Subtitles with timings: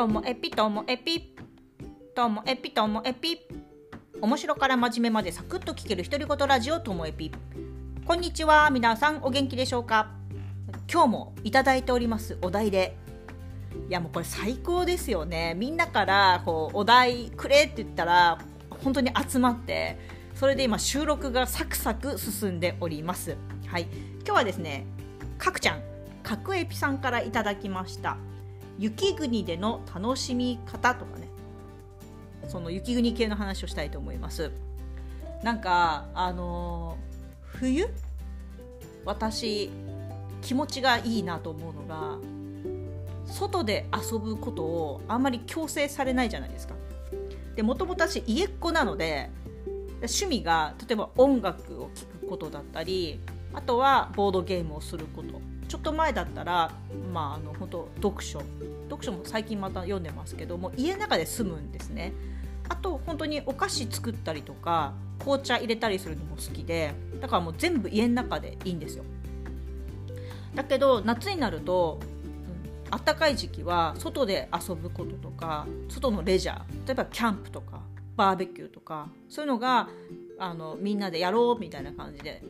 [0.00, 1.34] ともエピともエピ
[2.14, 3.38] ともエピともエピ
[4.18, 7.30] 面白から真面目までサクッと聞ける独り言ラジオともエピ
[8.06, 8.70] こんにちは。
[8.70, 10.10] 皆さんお元気でしょうか？
[10.90, 12.96] 今日もいただいておりますお題で。
[13.90, 15.52] いやもうこれ最高ですよね。
[15.54, 18.38] みんなからこうお題くれって言ったら
[18.70, 19.98] 本当に集まって
[20.34, 23.36] それで今収録がサクサク進んでおります。
[23.66, 23.82] はい。
[24.24, 24.86] 今日はですね
[25.36, 25.82] かくちゃん
[26.22, 28.16] かくエピさんからいただきました。
[28.80, 31.28] 雪国での楽しみ方とかね。
[32.48, 34.50] その雪国系の話をしたいと思います。
[35.42, 37.88] なんかあのー、冬？
[39.04, 39.70] 私
[40.40, 42.16] 気持ちがいいなと思うのが
[43.26, 46.74] 外で遊ぶことをあんまり強制されないじゃないですか。
[47.56, 49.28] でもともと私家っ子なので
[49.96, 53.20] 趣味が例えば音楽を聴くことだったり
[53.52, 55.49] あとはボードゲームをすること。
[55.70, 56.72] ちょっと前だったら
[57.12, 58.42] まああの本当読書。
[58.88, 62.12] 読書も最近また読んでますけども家の中で住むんですね。
[62.68, 69.04] あと本当にお菓子作ったりとか紅茶入れたりするのも好きでだからもう全部家の中でいいんですよ。
[70.56, 72.00] だけど夏になると
[72.90, 77.80] あったかい時期は外で遊ぶこととか外のレジャー例えばキャンプとか
[78.16, 79.88] バーベキューとかそういうのが
[80.40, 82.42] あのみんなでやろうみたいな感じで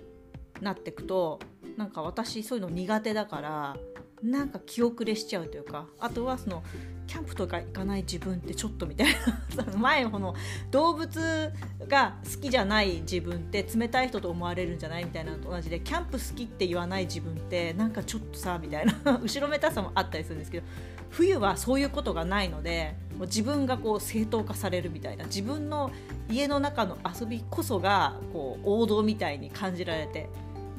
[0.63, 1.39] なってくと
[1.77, 3.77] なんか私そういうの苦手だから
[4.23, 6.63] なんか気遅れしちゃうというかあとはその
[7.07, 9.09] キャンプとか行かない自分ってちょっとみたい
[9.57, 10.35] な 前この
[10.71, 11.53] 動物
[11.89, 20.67] が好きじゃない自分って冷たい人と思われるんじゃないみたいなのと同じでキャンプ好きって言わない自分ってなんかちょっとさみたいな 後ろめたさもあったりするんですけど
[21.09, 25.91] 冬はそういうことがないのでもう自分がこう正当化されるみたいな自分の
[26.31, 30.29] 家の中の遊びこそがこう王道みたいに感じられて、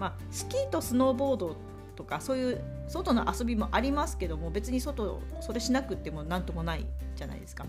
[0.01, 1.55] まあ、スキーとスノーボード
[1.95, 7.65] とかそういう外の遊びもありますけども別に外それしなくても何ともないじゃないですか。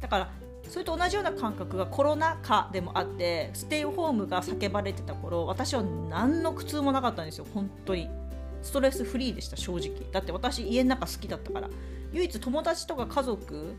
[0.00, 0.30] だから
[0.68, 7.46] それと同じような感覚がコロナ禍でもあってステイホームが叫ばれてた頃私は何の苦痛もなかったんですよ。
[7.52, 8.08] 本当に。
[8.62, 9.90] ストレスフリーでした正直。
[10.12, 11.68] だって私家の中好きだったから。
[12.12, 13.74] 唯一友達とか家族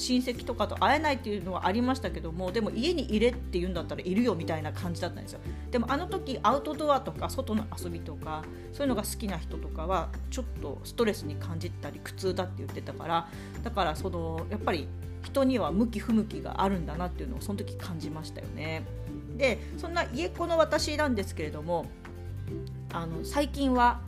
[0.00, 5.40] 親戚とかと会えないっていうのはありましたけどもでも家にいれって言うんだったらいるよみたいな感じだったんですよ。
[5.70, 13.28] でもあの時アウトドアとか外の遊びとかそういうのが好きな人とかはちょっとストレスに感じたり苦痛だって言ってたから
[13.62, 14.88] だからそのやっぱり
[15.22, 18.84] 人には向き不向きがあるんだなっていうのをその時感じましたよね。
[19.36, 21.86] でそんな家っ子の私なんですけれども
[22.92, 24.00] あの最近は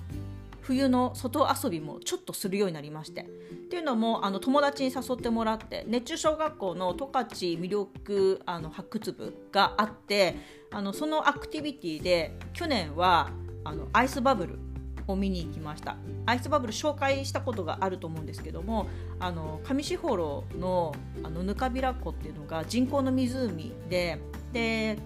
[0.62, 3.22] 冬の外遊びもちょっとするようになりまして。
[3.22, 3.24] っ
[3.72, 10.36] ていうのもあの友達に誘ってもらって熱中小学校の十勝魅力あの発掘部があって
[10.70, 13.30] あのそのアクティビティで去年は
[13.64, 14.58] あのアイスバブル
[15.06, 15.96] を見に行きました。
[16.26, 24.20] アイスバブル紹介したことがあると思うんですけどもあの上士幌のあのぬかびら湖っていうのが人工の湖で
[24.52, 24.98] で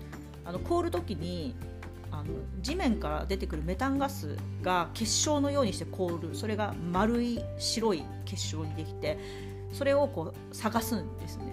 [0.44, 1.54] あの凍る時に
[2.16, 6.34] あの地面から出てくるメタンガスが結晶のようにして凍る。
[6.34, 9.18] それが丸い白い結晶にできて
[9.72, 11.44] それをこう探すんですね。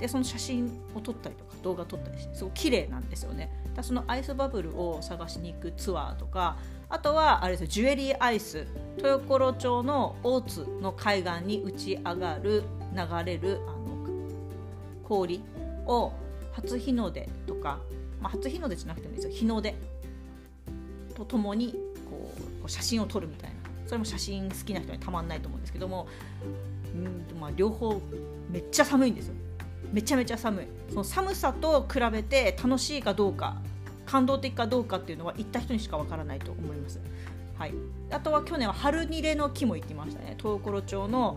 [0.00, 0.66] でその写真
[0.96, 3.50] を撮ったりとか動画撮ったりしてすごく綺麗なんですよね。
[3.76, 6.56] だそのアイスバブルを探しに行くツアーとか
[6.88, 8.66] あとはあれですよジュエリーアイス
[8.96, 13.84] 豊頃町の大津の海岸に打ち上がる流れるあの
[15.04, 15.40] 氷
[15.86, 16.12] を
[16.52, 17.78] 初日の出とか
[18.20, 19.34] まあ、初日の出じゃなくてもいいですよ。
[19.34, 19.74] 日の出
[21.14, 21.72] とともに
[22.08, 23.56] こう写真を撮るみたいな。
[23.86, 26.08] それも写真好きな人にたまんないと思うんですけども。
[26.94, 28.00] うん、まあ、両方
[28.50, 29.34] めっちゃ寒いんですよ。
[29.92, 30.66] めちゃめちゃ寒い。
[30.90, 33.56] その寒さと比べて楽しいかどうか
[34.06, 37.00] 感動的かどうかっていうのは行った人にしかわからないと思います。
[37.58, 37.74] はい、
[38.10, 40.36] あとは去年は春ニレの木も行きましたね。
[40.38, 41.36] 東頃町の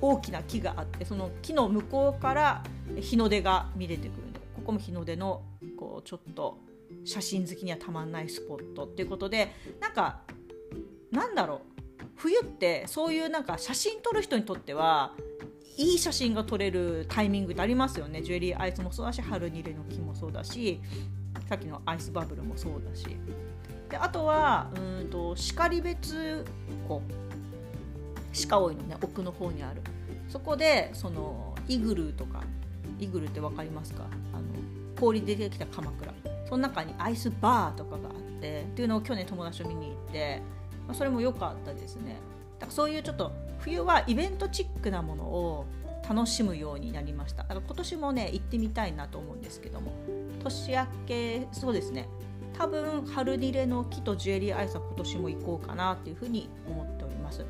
[0.00, 2.62] 大きな木があってその木の向こうから
[2.96, 5.42] 日の出が見れてくるんでここも日の出の
[5.76, 6.58] こうちょっと
[7.04, 10.22] 写真好きにはたまんないスポットっていうことでなんか
[11.10, 11.60] なんだろう。
[12.16, 15.12] 冬ってそういうなんか写真撮る人にとっては
[15.76, 18.22] いい写真が撮れるタイミングってありますよね。
[18.22, 20.80] ジュエリーアイスもそうだし春に入れの木もそうだし
[21.48, 23.06] さっきのアイスバブルもそうだし。
[23.90, 26.44] であとはうんと然別
[26.88, 27.02] 湖。
[28.48, 28.96] 鹿追いのね。
[29.02, 29.82] 奥の方にある。
[30.28, 32.42] そこでそのイグルーとか。
[32.98, 34.04] イグルって分かりますか？
[34.32, 34.44] あの
[34.98, 36.12] 氷でできた鎌倉。
[36.48, 40.42] その中にアイスバーとかがあってっていうのを去年友達と見に行って、
[40.86, 42.16] まあ、それも良かったですね。
[42.58, 45.66] だからそういうちょっと冬はイベントチックなものを
[46.08, 47.42] 楽しむようになりました。
[47.42, 49.92] だから今年もね行ってみたいなと思うんですけども。
[50.42, 52.08] 年明けそうですね。
[52.56, 57.44] 多分春リレの木とジュエリーアイスは今年も行こうかなっていうふうに思っております。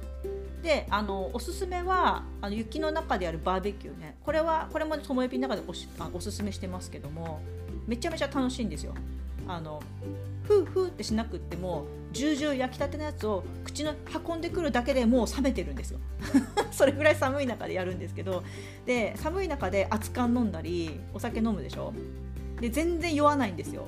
[0.67, 4.17] であのおすすめはあの雪の中でやるバーベキューね。
[4.25, 7.41] これはこれもともえぴの中でおしあおすすめしてますけども
[7.87, 8.93] めちゃめちゃ楽しいんですよ。
[9.47, 9.81] あの
[10.43, 13.95] ふうふうってしなくってもジュージュー焼きたてのやつを口の
[14.29, 16.01] 運んでくるだけでもう冷めてるんですよ。
[16.73, 18.43] それぐらい寒い中でやるんですけど
[18.87, 21.93] で寒い中で熱燗飲んだりお酒飲むでしょ？
[22.61, 23.87] で全然酔わないんですよ。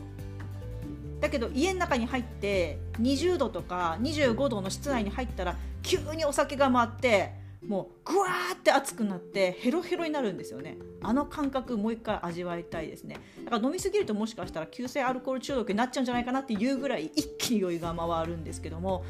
[1.20, 7.32] だけど家の中に入って20度とか25度の室内に入ったら急にお酒が回って
[7.66, 19.04] もうぐわーって熱くなってヘロヘロになるんですよねあの感覚もう一回味わいたいですねだから飲みすぎるともしかしたら急性アルコール中毒になっちゃうんじゃないかなっていうぐらい一気に酔いが回るんですけども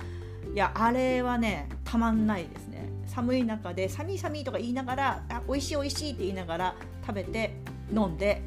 [0.54, 6.74] いやあれはねたまんないですね寒い中で「寒い寒い」とか言いながら「あ美味しい美味しい」って言いながら
[7.06, 7.54] 食べて
[7.94, 8.42] 飲んで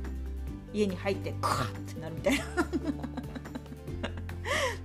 [0.74, 2.44] 家に入ってクワッってなるみたいな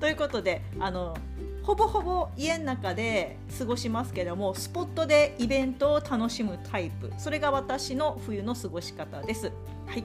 [0.00, 1.16] ということであの
[1.62, 9.50] ほぼほぼ家の中で過ごしますけどもスポットでイベントを楽しむタイプそれが私の冬の過ごし方です。
[9.86, 10.04] はい、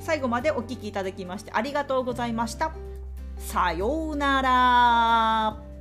[0.00, 2.72] 最後までお聴きいただきましてありがとうございました。
[3.36, 5.71] さようなら。